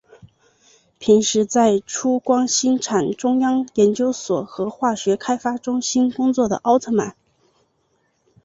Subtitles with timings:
[0.97, 7.15] 平时在出光兴产中央研究所和化学开发中心工作的奥特曼。